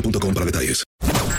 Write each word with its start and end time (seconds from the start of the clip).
boostmobile.com 0.00 0.34
para 0.34 0.44
detalles. 0.44 0.87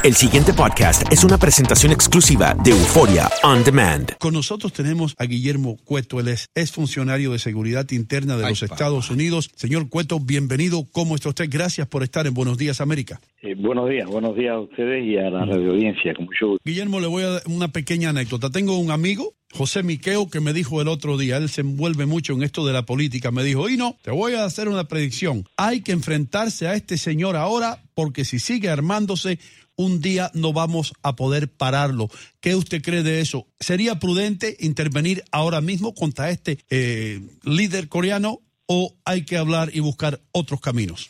El 0.01 0.15
siguiente 0.15 0.53
podcast 0.53 1.11
es 1.11 1.25
una 1.25 1.37
presentación 1.37 1.91
exclusiva 1.91 2.55
de 2.63 2.71
Euforia 2.71 3.27
On 3.43 3.65
Demand. 3.65 4.13
Con 4.17 4.33
nosotros 4.33 4.71
tenemos 4.71 5.13
a 5.17 5.25
Guillermo 5.25 5.75
Cueto, 5.83 6.21
él 6.21 6.29
es, 6.29 6.47
es 6.55 6.71
funcionario 6.71 7.33
de 7.33 7.39
seguridad 7.39 7.85
interna 7.91 8.37
de 8.37 8.47
los 8.47 8.63
Estados 8.63 9.09
Unidos. 9.09 9.51
Señor 9.55 9.89
Cueto, 9.89 10.21
bienvenido. 10.21 10.85
¿Cómo 10.93 11.15
está 11.15 11.27
usted? 11.27 11.49
Gracias 11.49 11.85
por 11.85 12.03
estar 12.03 12.25
en 12.27 12.33
Buenos 12.33 12.57
Días, 12.57 12.79
América. 12.79 13.19
Eh, 13.41 13.55
buenos 13.55 13.89
días, 13.89 14.07
buenos 14.07 14.37
días 14.37 14.53
a 14.55 14.59
ustedes 14.61 15.05
y 15.05 15.17
a 15.17 15.29
la 15.29 15.43
radio 15.43 15.71
audiencia, 15.71 16.13
mucho 16.17 16.47
gusto. 16.47 16.61
Guillermo, 16.63 17.01
le 17.01 17.07
voy 17.07 17.23
a 17.23 17.29
dar 17.31 17.41
una 17.47 17.67
pequeña 17.67 18.11
anécdota. 18.11 18.49
Tengo 18.49 18.77
un 18.77 18.91
amigo, 18.91 19.33
José 19.51 19.83
Miqueo, 19.83 20.29
que 20.29 20.39
me 20.39 20.53
dijo 20.53 20.81
el 20.81 20.87
otro 20.87 21.17
día, 21.17 21.35
él 21.35 21.49
se 21.49 21.59
envuelve 21.59 22.05
mucho 22.05 22.33
en 22.33 22.43
esto 22.43 22.65
de 22.65 22.71
la 22.71 22.85
política, 22.85 23.31
me 23.31 23.43
dijo, 23.43 23.67
y 23.67 23.75
no, 23.75 23.97
te 24.01 24.11
voy 24.11 24.33
a 24.35 24.45
hacer 24.45 24.69
una 24.69 24.85
predicción. 24.85 25.43
Hay 25.57 25.81
que 25.81 25.91
enfrentarse 25.91 26.69
a 26.69 26.75
este 26.75 26.97
señor 26.97 27.35
ahora 27.35 27.83
porque 27.95 28.23
si 28.23 28.39
sigue 28.39 28.69
armándose, 28.69 29.39
un 29.79 30.01
día 30.01 30.29
no 30.33 30.51
vamos 30.51 30.91
a 31.03 31.15
poder 31.15 31.49
pararlo. 31.49 32.09
¿Qué 32.41 32.53
usted 32.53 32.81
cree 32.81 33.01
de 33.01 33.21
eso? 33.21 33.47
¿Sería 33.61 33.97
prudente 33.97 34.57
intervenir 34.59 35.23
ahora 35.31 35.61
mismo 35.61 35.93
contra 35.93 36.31
este 36.31 36.59
eh, 36.69 37.21
líder 37.43 37.87
coreano 37.87 38.41
o 38.65 38.93
hay 39.05 39.23
que 39.23 39.37
hablar 39.37 39.71
y 39.73 39.79
buscar 39.79 40.19
otros 40.33 40.59
caminos? 40.59 41.09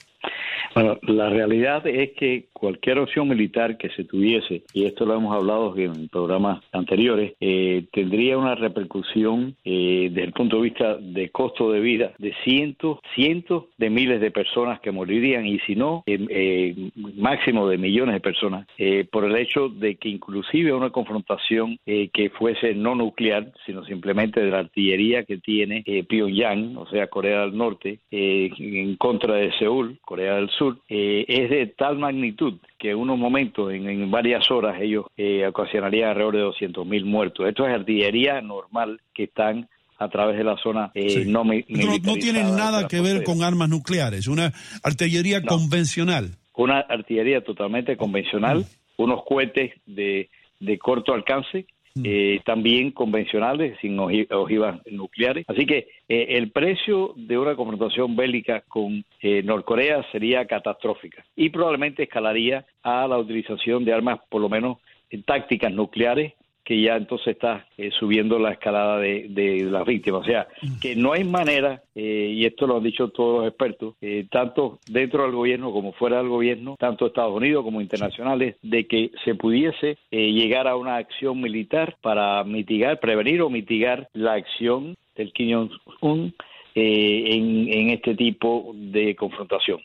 Bueno, 0.76 0.98
la 1.04 1.30
realidad 1.30 1.86
es 1.88 2.12
que 2.12 2.46
cualquier 2.54 3.00
opción 3.00 3.28
militar 3.28 3.78
que 3.78 3.90
se 3.90 4.04
tuviese, 4.04 4.64
y 4.74 4.86
esto 4.86 5.06
lo 5.06 5.16
hemos 5.16 5.36
hablado 5.36 5.76
en 5.78 6.08
programas 6.10 6.64
anteriores, 6.72 7.34
eh, 7.40 7.86
tendría 7.92 8.38
una 8.38 8.56
repercusión 8.56 9.56
eh, 9.64 10.10
desde 10.12 10.28
el 10.28 10.34
punto 10.34 10.58
de 10.58 10.62
vista 10.64 10.98
de 10.98 11.30
costo 11.30 11.72
de 11.72 11.80
vida 11.80 12.12
de 12.18 12.34
cientos, 12.44 13.00
cientos 13.16 13.66
de 13.78 13.90
miles 13.90 14.22
de 14.22 14.32
personas 14.32 14.80
que 14.80 14.92
morirían 14.92 15.46
y 15.46 15.60
si 15.60 15.76
no, 15.76 16.04
eh, 16.06 16.26
eh, 16.30 16.76
máximo 17.16 17.68
de 17.68 17.78
millones 17.78 18.16
de 18.16 18.20
personas, 18.20 18.68
eh, 18.78 19.06
por 19.10 19.26
el 19.26 19.36
hecho 19.36 19.70
de 19.70 19.96
que 19.96 20.10
inclusive 20.10 20.74
una 20.74 20.90
confrontación 20.90 21.78
que 21.86 22.30
fuese 22.38 22.76
no 22.76 22.96
nuclear, 22.96 23.52
sino 23.66 23.84
simplemente 23.84 24.42
de 24.42 24.52
la 24.52 24.60
artillería 24.60 25.24
que 25.24 25.38
tiene 25.38 25.84
Pyongyang, 26.08 26.78
o 26.78 26.88
sea, 26.88 27.08
Corea 27.08 27.42
del 27.42 27.58
Norte, 27.58 28.00
en 28.12 28.96
contra 28.98 29.36
de 29.36 29.52
Seúl, 29.54 29.98
Corea 30.02 30.36
del 30.36 30.50
Sur, 30.50 30.69
eh, 30.90 31.26
es 31.28 31.50
de 31.50 31.68
tal 31.68 31.98
magnitud 31.98 32.56
que 32.78 32.92
en 32.92 32.98
unos 32.98 33.18
momentos, 33.18 33.72
en, 33.74 33.90
en 33.90 34.10
varias 34.12 34.50
horas, 34.52 34.80
ellos 34.82 35.06
eh, 35.18 35.46
ocasionarían 35.48 36.10
alrededor 36.10 36.36
de 36.36 36.42
200 36.42 36.86
mil 36.86 37.06
muertos. 37.06 37.48
Esto 37.48 37.68
es 37.68 37.74
artillería 37.74 38.42
normal 38.42 39.00
que 39.14 39.24
están 39.24 39.68
a 39.98 40.08
través 40.08 40.38
de 40.38 40.44
la 40.46 40.56
zona 40.58 40.92
eh, 40.94 41.10
Sí. 41.10 41.24
no, 41.28 41.44
mi- 41.44 41.66
no, 41.68 41.78
no 41.86 41.92
militarizada 41.92 42.20
tiene 42.20 42.40
de 42.40 42.52
nada 42.58 42.88
que 42.88 43.02
ver 43.02 43.24
con 43.24 43.44
armas 43.44 43.68
nucleares, 43.70 44.28
una 44.28 44.54
artillería 44.84 45.42
convencional. 45.44 46.32
Una 46.56 46.80
artillería 46.80 47.42
totalmente 47.44 47.96
convencional, 47.98 48.66
unos 48.98 49.24
cohetes 49.26 49.72
de, 49.86 50.30
de 50.60 50.78
corto 50.78 51.14
alcance, 51.14 51.66
eh, 52.04 52.40
también 52.46 52.92
convencionales, 52.92 53.78
sin 53.82 53.98
oji- 53.98 54.28
ojivas 54.32 54.80
nucleares. 54.92 55.46
Así 55.48 55.66
que 55.66 55.88
eh, 56.08 56.28
el 56.30 56.52
precio 56.52 57.14
de 57.16 57.38
una 57.38 57.56
confrontación 57.56 58.16
bélica 58.16 58.62
con 58.68 59.04
eh, 59.22 59.42
Norcorea 59.44 60.06
sería 60.12 60.46
catastrófica 60.46 61.26
y 61.36 61.50
probablemente 61.50 62.04
escalaría 62.04 62.66
a 62.84 63.08
la 63.08 63.18
utilización 63.18 63.86
de 63.86 63.94
armas, 63.94 64.20
por 64.30 64.42
lo 64.42 64.50
menos 64.50 64.78
tácticas 65.26 65.74
nucleares, 65.74 66.34
que 66.70 66.80
ya 66.80 66.98
entonces 66.98 67.30
está 67.30 67.66
eh, 67.80 67.90
subiendo 68.00 68.38
la 68.38 68.52
escalada 68.52 69.00
de, 69.00 69.26
de 69.28 69.64
las 69.64 69.84
víctimas. 69.88 70.22
O 70.22 70.24
sea, 70.24 70.48
que 70.80 70.96
no 70.96 71.14
hay 71.14 71.24
manera, 71.24 71.82
eh, 71.96 72.32
y 72.32 72.46
esto 72.46 72.68
lo 72.68 72.78
han 72.78 72.84
dicho 72.84 73.08
todos 73.08 73.40
los 73.40 73.48
expertos, 73.48 73.96
eh, 74.02 74.28
tanto 74.30 74.78
dentro 74.88 75.24
del 75.24 75.32
gobierno 75.32 75.72
como 75.72 75.94
fuera 75.94 76.18
del 76.18 76.28
gobierno, 76.28 76.76
tanto 76.78 77.08
Estados 77.08 77.36
Unidos 77.36 77.64
como 77.64 77.82
internacionales, 77.82 78.58
de 78.62 78.86
que 78.86 79.10
se 79.26 79.34
pudiese 79.34 79.98
eh, 80.12 80.32
llegar 80.32 80.68
a 80.68 80.76
una 80.76 80.98
acción 80.98 81.42
militar 81.42 81.98
para 82.02 82.44
mitigar, 82.44 83.00
prevenir 83.00 83.42
o 83.42 83.50
mitigar 83.50 84.08
la 84.14 84.34
acción 84.34 84.96
del 85.16 85.34
Kim 85.34 85.52
Jong-un 85.52 86.36
en, 86.76 87.74
en 87.74 87.90
este 87.90 88.14
tipo 88.14 88.74
de 88.76 89.16
confrontación. 89.16 89.80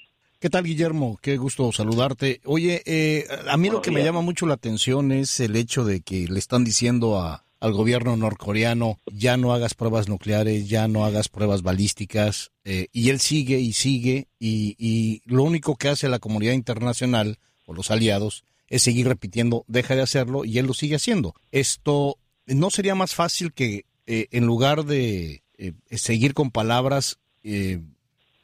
¿Qué 0.45 0.51
tal, 0.51 0.65
Guillermo? 0.65 1.19
Qué 1.23 1.39
gusto 1.39 1.73
saludarte. 1.73 2.43
Oye, 2.45 2.83
eh, 2.85 3.27
a 3.49 3.57
mí 3.57 3.71
lo 3.71 3.81
que 3.81 3.91
me 3.91 4.05
llama 4.05 4.21
mucho 4.21 4.45
la 4.45 4.53
atención 4.53 5.11
es 5.11 5.41
el 5.41 5.57
hecho 5.57 5.87
de 5.87 6.03
que 6.03 6.29
le 6.29 6.39
están 6.39 6.65
diciendo 6.65 7.19
a, 7.19 7.47
al 7.61 7.73
gobierno 7.73 8.15
norcoreano, 8.19 9.01
ya 9.11 9.39
no 9.39 9.55
hagas 9.55 9.73
pruebas 9.73 10.07
nucleares, 10.07 10.69
ya 10.69 10.87
no 10.87 11.07
hagas 11.07 11.31
pruebas 11.31 11.63
balísticas, 11.63 12.53
eh, 12.63 12.89
y 12.93 13.09
él 13.09 13.21
sigue 13.21 13.59
y 13.59 13.73
sigue, 13.73 14.29
y, 14.39 14.77
y 14.79 15.23
lo 15.25 15.45
único 15.45 15.77
que 15.77 15.89
hace 15.89 16.11
la 16.11 16.19
comunidad 16.19 16.53
internacional 16.53 17.39
o 17.65 17.73
los 17.73 17.91
aliados 17.91 18.45
es 18.69 18.83
seguir 18.83 19.09
repitiendo, 19.09 19.65
deja 19.67 19.97
de 19.97 20.03
hacerlo, 20.03 20.45
y 20.45 20.59
él 20.59 20.67
lo 20.67 20.75
sigue 20.75 20.97
haciendo. 20.97 21.35
Esto, 21.53 22.19
¿no 22.45 22.69
sería 22.69 22.95
más 22.95 23.15
fácil 23.15 23.55
que 23.55 23.87
eh, 24.05 24.27
en 24.31 24.45
lugar 24.45 24.85
de 24.85 25.43
eh, 25.57 25.73
seguir 25.93 26.35
con 26.35 26.51
palabras, 26.51 27.19
eh, 27.43 27.81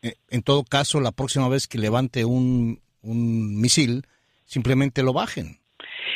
en 0.03 0.43
todo 0.43 0.65
caso, 0.65 1.01
la 1.01 1.13
próxima 1.13 1.49
vez 1.49 1.67
que 1.67 1.79
levante 1.79 2.25
un, 2.25 2.81
un 3.03 3.61
misil, 3.61 4.07
simplemente 4.45 5.03
lo 5.03 5.13
bajen, 5.13 5.59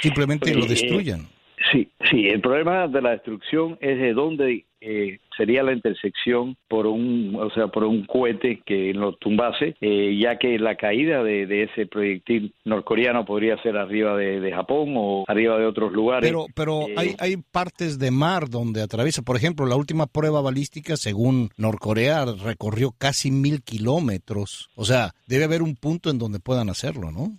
simplemente 0.00 0.54
lo 0.54 0.64
Eh, 0.64 0.68
destruyan. 0.68 1.28
Sí, 1.72 1.88
sí, 2.10 2.26
el 2.26 2.40
problema 2.40 2.88
de 2.88 3.00
la 3.00 3.10
destrucción 3.10 3.78
es 3.80 3.98
de 3.98 4.12
dónde 4.12 4.64
eh, 4.86 5.18
sería 5.36 5.62
la 5.62 5.72
intersección 5.72 6.56
por 6.68 6.86
un, 6.86 7.36
o 7.40 7.50
sea, 7.50 7.68
por 7.68 7.84
un 7.84 8.04
cohete 8.04 8.60
que 8.64 8.92
lo 8.92 9.14
tumbase, 9.14 9.74
eh, 9.80 10.16
ya 10.20 10.38
que 10.38 10.58
la 10.58 10.76
caída 10.76 11.22
de, 11.22 11.46
de 11.46 11.64
ese 11.64 11.86
proyectil 11.86 12.52
norcoreano 12.64 13.24
podría 13.24 13.60
ser 13.62 13.76
arriba 13.76 14.16
de, 14.16 14.40
de 14.40 14.52
Japón 14.52 14.94
o 14.96 15.24
arriba 15.26 15.58
de 15.58 15.66
otros 15.66 15.92
lugares. 15.92 16.28
Pero, 16.28 16.46
pero 16.54 16.74
Eh, 16.88 16.94
hay, 16.96 17.14
hay 17.18 17.36
partes 17.36 17.98
de 17.98 18.10
mar 18.10 18.48
donde 18.50 18.82
atraviesa. 18.82 19.22
Por 19.22 19.36
ejemplo, 19.36 19.66
la 19.66 19.76
última 19.76 20.06
prueba 20.06 20.42
balística, 20.42 20.96
según 20.96 21.48
Norcorea, 21.56 22.26
recorrió 22.44 22.90
casi 22.98 23.30
mil 23.30 23.62
kilómetros. 23.62 24.68
O 24.76 24.84
sea, 24.84 25.12
debe 25.26 25.44
haber 25.44 25.62
un 25.62 25.76
punto 25.76 26.10
en 26.10 26.18
donde 26.18 26.40
puedan 26.40 26.68
hacerlo, 26.68 27.10
¿no? 27.10 27.38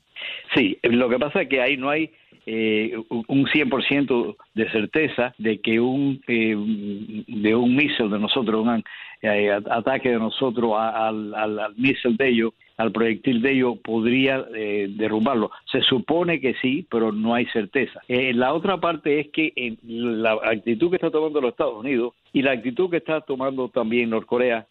Sí, 0.56 0.78
lo 0.84 1.10
que 1.10 1.20
pasa 1.20 1.42
es 1.42 1.50
que 1.50 1.62
ahí 1.62 1.76
no 1.76 1.90
hay 1.90 2.12
eh, 2.46 2.96
un 3.10 3.46
100% 3.48 4.36
de 4.54 4.70
certeza 4.70 5.34
de 5.38 5.60
que 5.60 5.80
un 5.80 6.22
eh, 6.28 6.56
de 7.28 7.56
un 7.56 7.76
misil 7.76 8.10
de 8.10 8.20
nosotros, 8.20 8.64
un 8.64 8.84
eh, 9.22 9.52
ataque 9.52 10.10
de 10.10 10.20
nosotros 10.20 10.74
al, 10.78 11.34
al, 11.34 11.60
al 11.60 11.76
misil 11.76 12.16
de 12.18 12.30
ellos, 12.30 12.54
al 12.78 12.92
proyectil 12.92 13.42
de 13.42 13.54
ellos, 13.54 13.78
podría 13.84 14.46
eh, 14.54 14.88
derrumbarlo. 14.90 15.50
Se 15.72 15.82
supone 15.82 16.40
que 16.40 16.54
sí, 16.62 16.86
pero 16.90 17.12
no 17.12 17.34
hay 17.34 17.46
certeza. 17.48 18.02
Eh, 18.08 18.34
la 18.34 18.54
otra 18.54 18.78
parte 18.78 19.20
es 19.20 19.30
que 19.30 19.78
la 19.84 20.34
actitud 20.44 20.90
que 20.90 20.98
está 20.98 21.10
tomando 21.10 21.42
los 21.42 21.52
Estados 21.52 21.80
Unidos 21.80 22.14
y 22.34 22.42
la 22.42 22.52
actitud 22.52 22.90
que 22.90 22.98
está 22.98 23.22
tomando 23.22 23.70
también 23.70 24.10
Norcorea, 24.10 24.68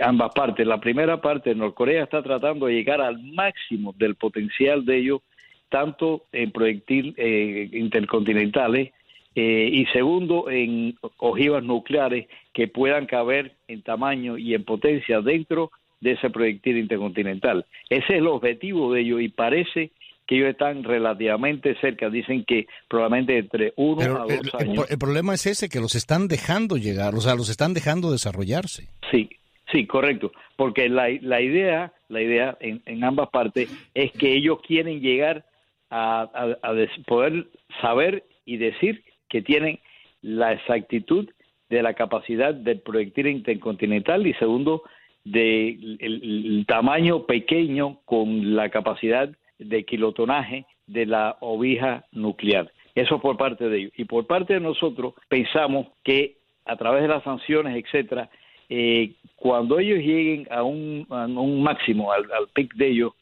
ambas 0.00 0.32
partes. 0.34 0.66
La 0.66 0.80
primera 0.80 1.20
parte, 1.20 1.54
Norcorea 1.54 2.02
está 2.02 2.22
tratando 2.22 2.66
de 2.66 2.74
llegar 2.74 3.00
al 3.00 3.22
máximo 3.22 3.94
del 3.96 4.16
potencial 4.16 4.84
de 4.84 4.98
ellos 4.98 5.20
tanto 5.68 6.24
en 6.32 6.50
proyectil 6.52 7.14
eh, 7.16 7.68
intercontinentales 7.72 8.92
eh, 9.34 9.68
y 9.72 9.84
segundo 9.86 10.48
en 10.50 10.96
ojivas 11.18 11.62
nucleares 11.62 12.26
que 12.54 12.68
puedan 12.68 13.06
caber 13.06 13.52
en 13.68 13.82
tamaño 13.82 14.38
y 14.38 14.54
en 14.54 14.64
potencia 14.64 15.20
dentro 15.20 15.70
de 16.00 16.12
ese 16.12 16.30
proyectil 16.30 16.78
intercontinental. 16.78 17.66
Ese 17.90 18.04
es 18.14 18.18
el 18.20 18.26
objetivo 18.28 18.92
de 18.92 19.00
ellos 19.02 19.20
y 19.20 19.28
parece 19.28 19.90
que 20.26 20.36
ellos 20.36 20.48
están 20.50 20.82
relativamente 20.84 21.76
cerca. 21.80 22.08
Dicen 22.10 22.44
que 22.44 22.66
probablemente 22.88 23.38
entre 23.38 23.72
uno 23.76 23.96
Pero 23.98 24.22
a 24.22 24.26
el, 24.26 24.42
dos 24.42 24.54
el- 24.60 24.68
años. 24.70 24.90
el 24.90 24.98
problema 24.98 25.34
es 25.34 25.46
ese, 25.46 25.68
que 25.68 25.80
los 25.80 25.94
están 25.94 26.28
dejando 26.28 26.76
llegar, 26.76 27.14
o 27.14 27.20
sea, 27.20 27.34
los 27.34 27.48
están 27.48 27.74
dejando 27.74 28.10
desarrollarse. 28.10 28.88
Sí, 29.10 29.28
sí, 29.70 29.86
correcto. 29.86 30.32
Porque 30.56 30.88
la, 30.88 31.08
la 31.20 31.40
idea, 31.40 31.92
la 32.08 32.22
idea 32.22 32.56
en, 32.60 32.82
en 32.86 33.04
ambas 33.04 33.28
partes 33.30 33.68
es 33.94 34.12
que 34.12 34.32
ellos 34.34 34.58
quieren 34.66 35.00
llegar 35.00 35.44
a, 35.90 36.22
a- 36.22 37.04
poder 37.06 37.46
saber 37.80 38.24
y 38.44 38.56
decir 38.56 39.02
que 39.28 39.42
tienen 39.42 39.78
la 40.22 40.52
exactitud 40.52 41.28
de 41.68 41.82
la 41.82 41.94
capacidad 41.94 42.54
del 42.54 42.80
proyectil 42.80 43.26
intercontinental 43.28 44.26
y 44.26 44.34
segundo 44.34 44.82
de 45.24 45.70
el, 46.00 46.64
tamaño 46.68 47.26
pequeño 47.26 47.98
con 48.04 48.54
la 48.54 48.68
capacidad 48.68 49.28
de 49.58 49.84
kilotonaje 49.84 50.66
de 50.86 51.06
la 51.06 51.36
ovija 51.40 52.04
nuclear. 52.12 52.70
Eso 52.94 53.20
por 53.20 53.36
parte 53.36 53.68
de 53.68 53.78
ellos. 53.78 53.92
Y 53.96 54.04
por 54.04 54.26
parte 54.26 54.54
de 54.54 54.60
nosotros 54.60 55.14
pensamos 55.28 55.88
que 56.04 56.36
a 56.64 56.76
través 56.76 57.02
de 57.02 57.08
las 57.08 57.24
sanciones, 57.24 57.76
etcétera, 57.84 58.30
eh, 58.68 59.12
cuando 59.34 59.78
ellos 59.78 59.98
lleguen 59.98 60.46
a 60.50 60.62
un, 60.62 61.06
a 61.10 61.26
un 61.26 61.62
máximo, 61.62 62.12
al, 62.12 62.24
pic 62.54 62.74
de 62.74 62.88
ellos, 62.88 63.12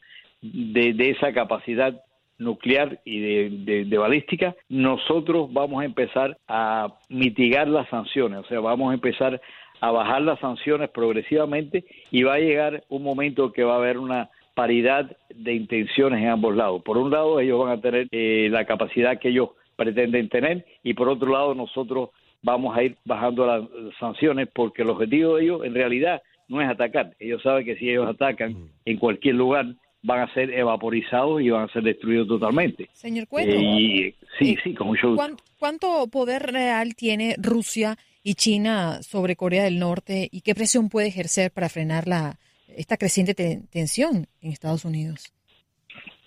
de 0.41 1.09
esa 1.09 1.33
capacidad 1.33 2.04
nuclear 2.37 2.99
y 3.05 3.19
de, 3.19 3.49
de- 3.65 3.85
de 3.85 3.97
balística, 3.97 4.55
nosotros 4.69 5.51
vamos 5.53 5.81
a 5.81 5.85
empezar 5.85 6.37
a 6.47 6.87
mitigar 7.09 7.67
las 7.67 7.87
sanciones, 7.89 8.39
o 8.39 8.43
sea, 8.45 8.59
vamos 8.59 8.91
a 8.91 8.95
empezar 8.95 9.41
a 9.81 9.91
bajar 9.91 10.21
las 10.21 10.39
sanciones 10.39 10.89
progresivamente 10.89 11.85
y 12.11 12.23
va 12.23 12.35
a 12.35 12.39
llegar 12.39 12.83
un 12.89 13.03
momento 13.03 13.51
que 13.51 13.63
va 13.63 13.73
a 13.73 13.77
haber 13.77 13.97
una 13.97 14.29
paridad 14.53 15.15
de 15.35 15.53
intenciones 15.53 16.21
en 16.21 16.29
ambos 16.29 16.55
lados. 16.55 16.81
Por 16.83 16.97
un 16.97 17.11
lado, 17.11 17.39
ellos 17.39 17.59
van 17.59 17.77
a 17.77 17.81
tener 17.81 18.07
eh, 18.11 18.47
la 18.49 18.65
capacidad 18.65 19.19
que 19.19 19.29
ellos 19.29 19.49
pretenden 19.75 20.29
tener 20.29 20.65
y 20.83 20.93
por 20.93 21.09
otro 21.09 21.31
lado, 21.31 21.53
nosotros 21.53 22.09
vamos 22.41 22.77
a 22.77 22.83
ir 22.83 22.95
bajando 23.03 23.45
las 23.45 23.63
sanciones 23.99 24.47
porque 24.53 24.83
el 24.83 24.89
objetivo 24.89 25.35
de 25.35 25.43
ellos 25.43 25.65
en 25.65 25.73
realidad 25.73 26.21
no 26.47 26.61
es 26.61 26.69
atacar. 26.69 27.13
Ellos 27.19 27.41
saben 27.41 27.65
que 27.65 27.75
si 27.75 27.89
ellos 27.89 28.07
atacan 28.07 28.69
en 28.85 28.97
cualquier 28.97 29.35
lugar 29.35 29.65
van 30.05 30.19
a 30.21 30.33
ser 30.33 30.51
evaporizados 30.53 31.41
y 31.41 31.49
van 31.49 31.63
a 31.67 31.73
ser 31.73 31.83
destruidos 31.83 32.27
totalmente. 32.27 32.87
Señor 32.93 33.27
Cueto, 33.27 33.51
Eh, 33.51 33.61
y, 33.61 34.15
sí, 34.39 34.57
sí, 34.63 34.73
con 34.75 34.87
mucho 34.87 35.09
gusto. 35.09 35.15
¿cuán- 35.23 35.37
¿cuánto 35.57 36.07
poder 36.07 36.43
real 36.51 36.95
tiene 36.95 37.35
Rusia 37.37 37.97
y 38.23 38.35
China 38.35 39.01
sobre 39.01 39.35
Corea 39.35 39.63
del 39.63 39.79
Norte 39.79 40.29
y 40.31 40.41
qué 40.41 40.53
presión 40.55 40.89
puede 40.89 41.07
ejercer 41.07 41.51
para 41.51 41.69
frenar 41.69 42.07
la 42.07 42.37
esta 42.77 42.97
creciente 42.97 43.33
te- 43.33 43.61
tensión 43.71 44.27
en 44.41 44.51
Estados 44.51 44.85
Unidos? 44.85 45.31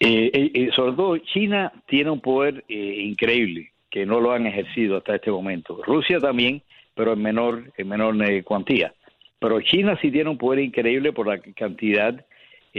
Eh, 0.01 0.31
eh, 0.33 0.51
eh, 0.55 0.69
sobre 0.75 0.93
todo 0.93 1.19
China 1.19 1.73
tiene 1.89 2.11
un 2.11 2.21
poder 2.21 2.65
eh, 2.69 3.01
increíble 3.05 3.73
que 3.91 4.07
no 4.07 4.21
lo 4.21 4.33
han 4.33 4.47
ejercido 4.47 4.97
hasta 4.99 5.17
este 5.17 5.31
momento. 5.31 5.83
Rusia 5.85 6.19
también, 6.21 6.63
pero 6.95 7.13
en 7.15 7.23
menor 7.23 7.73
en 7.77 7.89
menor 7.89 8.17
eh, 8.31 8.43
cuantía. 8.43 8.93
Pero 9.41 9.61
China 9.61 9.97
sí 10.03 10.11
tiene 10.11 10.31
un 10.31 10.39
poder 10.39 10.61
increíble 10.65 11.13
por 11.13 11.27
la 11.29 11.39
cantidad 11.39 12.25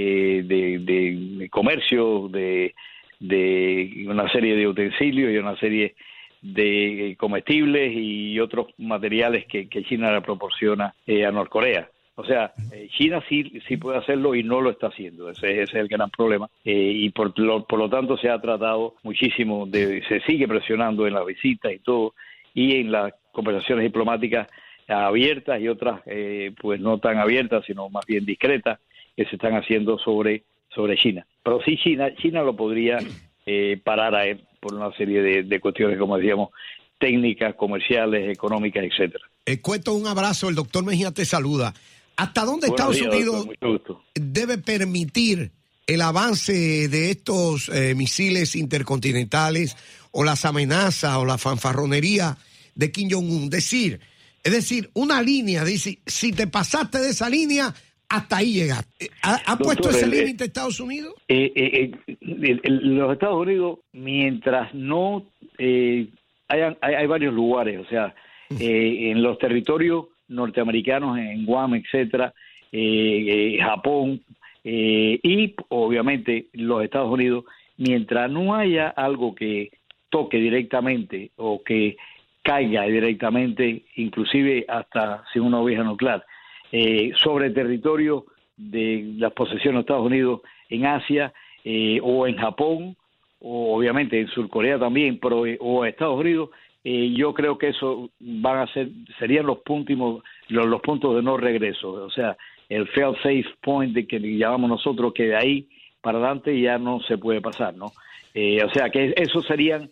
eh, 0.01 0.43
de, 0.43 0.79
de- 0.79 1.49
comercio, 1.49 2.27
de, 2.29 2.73
de 3.19 4.05
una 4.07 4.27
serie 4.31 4.55
de 4.55 4.67
utensilios 4.67 5.31
y 5.31 5.37
una 5.37 5.55
serie 5.57 5.95
de 6.41 7.15
comestibles 7.17 7.91
y 7.93 8.39
otros 8.39 8.67
materiales 8.77 9.45
que, 9.45 9.67
que 9.67 9.83
China 9.83 10.11
le 10.13 10.21
proporciona 10.21 10.93
eh, 11.05 11.25
a 11.25 11.31
Norcorea. 11.31 11.89
O 12.15 12.25
sea, 12.25 12.51
eh, 12.73 12.87
China 12.97 13.23
sí, 13.29 13.61
sí 13.67 13.77
puede 13.77 13.97
hacerlo 13.97 14.35
y 14.35 14.43
no 14.43 14.59
lo 14.61 14.69
está 14.71 14.87
haciendo. 14.87 15.29
Ese, 15.29 15.51
ese 15.51 15.63
es 15.63 15.73
el 15.73 15.87
gran 15.87 16.09
problema. 16.09 16.47
Eh, 16.65 16.91
y 17.05 17.09
por 17.09 17.37
lo, 17.39 17.63
por 17.65 17.79
lo 17.79 17.89
tanto 17.89 18.17
se 18.17 18.29
ha 18.29 18.39
tratado 18.39 18.95
muchísimo, 19.03 19.65
de, 19.65 20.01
se 20.07 20.19
sigue 20.21 20.47
presionando 20.47 21.07
en 21.07 21.13
las 21.13 21.25
visitas 21.25 21.71
y 21.71 21.79
todo, 21.79 22.13
y 22.53 22.75
en 22.75 22.91
las 22.91 23.13
conversaciones 23.31 23.83
diplomáticas 23.83 24.47
abiertas 24.87 25.61
y 25.61 25.67
otras 25.67 26.01
eh, 26.07 26.51
pues 26.59 26.79
no 26.81 26.97
tan 26.97 27.17
abiertas, 27.19 27.63
sino 27.65 27.89
más 27.89 28.05
bien 28.05 28.25
discretas, 28.25 28.79
que 29.19 29.25
se 29.25 29.35
están 29.35 29.53
haciendo 29.53 29.99
sobre, 29.99 30.43
sobre 30.73 30.95
China. 30.95 31.27
Pero 31.43 31.59
sí 31.65 31.75
China, 31.75 32.15
China 32.15 32.41
lo 32.41 32.55
podría 32.55 32.99
eh, 33.45 33.77
parar 33.83 34.15
a 34.15 34.25
él 34.25 34.45
por 34.61 34.73
una 34.73 34.95
serie 34.95 35.21
de, 35.21 35.43
de 35.43 35.59
cuestiones, 35.59 35.99
como 35.99 36.15
decíamos, 36.15 36.51
técnicas, 36.97 37.53
comerciales, 37.55 38.31
económicas, 38.31 38.85
etcétera. 38.85 39.25
Eh, 39.45 39.59
Cueto, 39.59 39.93
un 39.93 40.07
abrazo. 40.07 40.47
El 40.47 40.55
doctor 40.55 40.85
Mejía 40.85 41.11
te 41.11 41.25
saluda. 41.25 41.73
¿Hasta 42.15 42.45
dónde 42.45 42.69
Buenos 42.69 42.95
Estados 42.95 42.95
días, 42.95 43.13
Unidos 43.13 43.47
doctor, 43.59 43.97
debe 44.13 44.57
permitir 44.57 45.51
el 45.85 45.99
avance 45.99 46.87
de 46.87 47.11
estos 47.11 47.67
eh, 47.67 47.95
misiles 47.95 48.55
intercontinentales 48.55 49.75
o 50.11 50.23
las 50.23 50.45
amenazas 50.45 51.17
o 51.17 51.25
la 51.25 51.37
fanfarronería 51.37 52.37
de 52.73 52.89
Kim 52.89 53.09
Jong-un? 53.11 53.49
Decir, 53.49 53.99
es 54.45 54.53
decir, 54.53 54.89
una 54.93 55.21
línea, 55.21 55.65
dice, 55.65 55.99
si 56.05 56.31
te 56.31 56.47
pasaste 56.47 56.99
de 56.99 57.09
esa 57.09 57.29
línea, 57.29 57.75
hasta 58.09 58.37
ahí 58.37 58.53
llegaste. 58.53 59.05
Eh, 59.05 59.09
¿Ha, 59.23 59.35
ha 59.35 59.55
Doctor, 59.55 59.65
puesto 59.65 59.89
ese 59.89 60.05
el- 60.05 60.11
límite 60.11 60.45
Estados 60.45 60.79
Unidos? 60.79 61.13
Eh, 61.27 61.51
eh, 61.55 61.91
eh, 62.07 62.59
los 62.63 63.13
Estados 63.13 63.37
Unidos, 63.41 63.79
mientras 63.93 64.73
no 64.73 65.25
eh, 65.57 66.07
hayan- 66.47 66.77
hay, 66.81 66.95
hay 66.95 67.07
varios 67.07 67.33
lugares, 67.33 67.79
o 67.79 67.85
sea, 67.85 68.13
eh, 68.59 69.11
en 69.11 69.21
los 69.21 69.37
territorios 69.37 70.05
norteamericanos, 70.27 71.17
en 71.17 71.45
Guam, 71.45 71.75
etcétera, 71.75 72.33
eh, 72.71 73.55
eh, 73.55 73.61
Japón 73.61 74.21
eh, 74.63 75.19
y 75.23 75.55
obviamente 75.69 76.47
los 76.53 76.83
Estados 76.83 77.11
Unidos, 77.11 77.45
mientras 77.77 78.29
no 78.29 78.53
haya 78.55 78.89
algo 78.89 79.33
que 79.35 79.71
toque 80.09 80.37
directamente 80.37 81.31
o 81.37 81.63
que 81.63 81.95
caiga 82.43 82.83
directamente, 82.83 83.83
inclusive 83.95 84.65
hasta 84.67 85.23
sin 85.33 85.43
una 85.43 85.59
oveja 85.59 85.83
nuclear, 85.83 86.23
eh, 86.71 87.11
sobre 87.23 87.49
territorio 87.49 88.25
de 88.57 89.13
las 89.17 89.31
posesiones 89.33 89.75
de 89.75 89.81
Estados 89.81 90.05
Unidos 90.05 90.41
en 90.69 90.85
Asia 90.85 91.33
eh, 91.63 91.99
o 92.03 92.27
en 92.27 92.35
Japón 92.37 92.95
o 93.39 93.77
obviamente 93.77 94.19
en 94.19 94.27
Surcorea 94.27 94.77
también, 94.77 95.17
pero 95.19 95.45
eh, 95.45 95.57
o 95.61 95.85
Estados 95.85 96.19
Unidos, 96.19 96.49
eh, 96.83 97.13
yo 97.15 97.33
creo 97.33 97.57
que 97.57 97.69
eso 97.69 98.09
van 98.19 98.59
a 98.59 98.73
ser 98.73 98.89
serían 99.17 99.45
los 99.45 99.59
puntos 99.59 100.21
los, 100.47 100.67
los 100.67 100.81
puntos 100.81 101.15
de 101.15 101.21
no 101.21 101.37
regreso, 101.37 101.91
o 101.91 102.09
sea, 102.09 102.37
el 102.67 102.87
fail 102.89 103.15
safe 103.17 103.45
point 103.61 103.93
de 103.93 104.07
que 104.07 104.19
llamamos 104.19 104.69
nosotros 104.69 105.13
que 105.13 105.27
de 105.27 105.35
ahí 105.35 105.67
para 106.01 106.17
adelante 106.17 106.59
ya 106.59 106.77
no 106.77 107.01
se 107.01 107.17
puede 107.17 107.41
pasar, 107.41 107.75
¿no? 107.75 107.91
Eh, 108.33 108.63
o 108.63 108.69
sea 108.69 108.89
que 108.89 109.13
esos 109.17 109.45
serían 109.45 109.89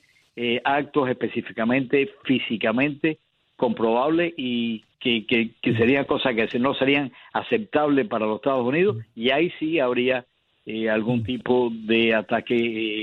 actos 0.63 1.09
específicamente 1.09 2.11
físicamente 2.23 3.17
comprobables 3.55 4.35
y 4.37 4.83
que, 4.99 5.25
que, 5.27 5.51
que 5.61 5.75
serían 5.77 6.05
cosas 6.05 6.33
que 6.35 6.59
no 6.59 6.73
serían 6.75 7.11
aceptables 7.33 8.07
para 8.07 8.25
los 8.25 8.37
Estados 8.37 8.65
Unidos 8.65 8.97
y 9.15 9.29
ahí 9.31 9.51
sí 9.59 9.79
habría 9.79 10.25
eh, 10.65 10.89
algún 10.89 11.23
tipo 11.23 11.69
de 11.71 12.13
ataque 12.15 12.55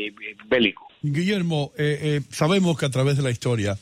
eh, 0.09 0.15
bélico. 0.49 0.87
Guillermo, 1.03 1.73
eh, 1.79 1.99
eh, 2.03 2.21
sabemos 2.31 2.79
que 2.79 2.87
a 2.87 2.91
través 2.91 3.17
de 3.17 3.23
la 3.23 3.31
historia 3.31 3.79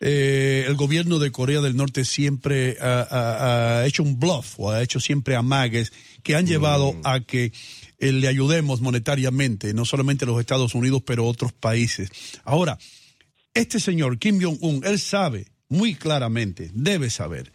eh, 0.00 0.64
el 0.66 0.76
gobierno 0.76 1.18
de 1.18 1.30
Corea 1.30 1.60
del 1.60 1.76
Norte 1.76 2.04
siempre 2.04 2.76
ha, 2.80 3.06
ha- 3.10 3.80
ha 3.80 3.86
hecho 3.86 4.02
un 4.02 4.18
bluff 4.18 4.54
o 4.58 4.70
ha 4.70 4.82
hecho 4.82 4.98
siempre 4.98 5.36
amagues 5.36 5.92
que 6.22 6.34
han 6.36 6.46
llevado 6.46 6.94
a 7.04 7.20
que 7.20 7.52
eh, 7.98 8.12
le 8.12 8.26
ayudemos 8.28 8.80
monetariamente, 8.80 9.74
no 9.74 9.84
solamente 9.84 10.24
los 10.24 10.40
Estados 10.40 10.74
Unidos, 10.74 11.02
pero 11.04 11.26
otros 11.26 11.52
países. 11.52 12.10
Ahora, 12.44 12.78
este 13.52 13.78
señor 13.78 14.18
Kim 14.18 14.40
Jong-un, 14.40 14.82
él 14.86 14.98
sabe 14.98 15.46
muy 15.70 15.94
claramente, 15.94 16.70
debe 16.74 17.08
saber, 17.08 17.52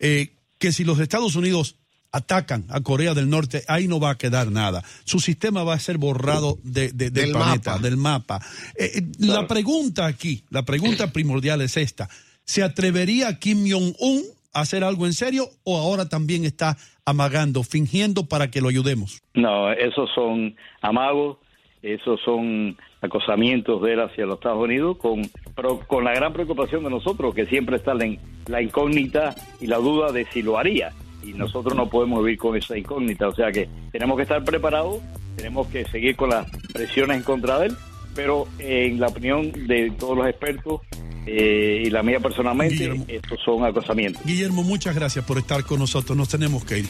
eh, 0.00 0.30
que 0.58 0.72
si 0.72 0.82
los 0.82 0.98
Estados 0.98 1.36
Unidos 1.36 1.76
atacan 2.12 2.64
a 2.70 2.80
Corea 2.80 3.14
del 3.14 3.30
Norte, 3.30 3.62
ahí 3.68 3.86
no 3.86 4.00
va 4.00 4.10
a 4.10 4.18
quedar 4.18 4.50
nada. 4.50 4.82
Su 5.04 5.20
sistema 5.20 5.62
va 5.62 5.74
a 5.74 5.78
ser 5.78 5.96
borrado 5.96 6.58
de, 6.64 6.88
de- 6.88 7.10
del, 7.10 7.12
Del 7.26 7.30
planeta, 7.32 7.70
mapa. 7.74 7.82
del 7.82 7.96
mapa. 7.96 8.40
Eh, 8.76 8.90
eh, 8.96 9.02
La 9.20 9.46
pregunta 9.46 10.06
aquí, 10.06 10.42
la 10.50 10.64
pregunta 10.64 11.12
primordial 11.12 11.60
es 11.60 11.76
esta. 11.76 12.08
¿Se 12.44 12.64
atrevería 12.64 13.38
Kim 13.38 13.64
Jong-un 13.70 14.24
a 14.52 14.62
hacer 14.62 14.82
algo 14.82 15.06
en 15.06 15.12
serio 15.12 15.48
o 15.62 15.78
ahora 15.78 16.08
también 16.08 16.44
está 16.44 16.76
amagando, 17.04 17.62
fingiendo 17.62 18.26
para 18.26 18.50
que 18.50 18.60
lo 18.60 18.68
ayudemos? 18.70 19.20
No, 19.34 19.70
esos 19.72 20.10
son 20.12 20.56
amagos, 20.82 21.38
esos 21.82 22.18
son 22.24 22.76
acosamientos 23.00 23.80
de 23.82 23.94
él 23.94 24.00
hacia 24.00 24.26
los 24.26 24.36
Estados 24.36 24.62
Unidos, 24.62 24.96
con, 24.98 25.22
pero 25.54 25.80
con 25.80 26.04
la 26.04 26.12
gran 26.12 26.32
preocupación 26.32 26.84
de 26.84 26.90
nosotros, 26.90 27.34
que 27.34 27.46
siempre 27.46 27.76
está 27.76 27.94
la, 27.94 28.06
la 28.46 28.62
incógnita 28.62 29.34
y 29.60 29.66
la 29.66 29.78
duda 29.78 30.12
de 30.12 30.26
si 30.32 30.42
lo 30.42 30.58
haría. 30.58 30.92
Y 31.22 31.32
nosotros 31.32 31.74
no 31.74 31.88
podemos 31.88 32.24
vivir 32.24 32.38
con 32.38 32.56
esa 32.56 32.76
incógnita, 32.76 33.28
o 33.28 33.34
sea 33.34 33.52
que 33.52 33.68
tenemos 33.92 34.16
que 34.16 34.22
estar 34.22 34.42
preparados, 34.44 35.00
tenemos 35.36 35.66
que 35.68 35.84
seguir 35.86 36.16
con 36.16 36.30
las 36.30 36.46
presiones 36.72 37.18
en 37.18 37.22
contra 37.22 37.58
de 37.58 37.66
él, 37.66 37.76
pero 38.14 38.46
en 38.58 39.00
la 39.00 39.08
opinión 39.08 39.52
de 39.66 39.90
todos 39.98 40.16
los 40.16 40.26
expertos 40.26 40.80
eh, 41.26 41.84
y 41.86 41.90
la 41.90 42.02
mía 42.02 42.20
personalmente, 42.20 43.04
estos 43.08 43.38
son 43.44 43.64
acosamientos. 43.64 44.24
Guillermo, 44.24 44.62
muchas 44.62 44.94
gracias 44.94 45.24
por 45.24 45.38
estar 45.38 45.64
con 45.64 45.78
nosotros. 45.78 46.16
Nos 46.16 46.28
tenemos 46.28 46.64
que 46.64 46.80
ir. 46.80 46.88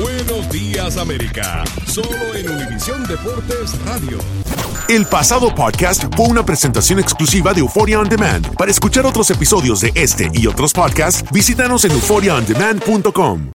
Buenos 0.00 0.48
días, 0.50 0.96
América. 0.96 1.64
Solo 1.86 2.34
en 2.34 2.48
Univisión 2.48 3.04
Deportes 3.06 3.76
Radio. 3.84 4.18
El 4.88 5.06
pasado 5.06 5.52
podcast 5.52 6.04
fue 6.16 6.28
una 6.28 6.44
presentación 6.44 7.00
exclusiva 7.00 7.52
de 7.52 7.60
Euphoria 7.60 7.98
On 7.98 8.08
Demand. 8.08 8.54
Para 8.54 8.70
escuchar 8.70 9.06
otros 9.06 9.28
episodios 9.30 9.80
de 9.80 9.90
este 9.96 10.30
y 10.32 10.46
otros 10.46 10.72
podcasts, 10.72 11.24
visítanos 11.32 11.84
en 11.84 11.92
euphoriaondemand.com. 11.92 13.57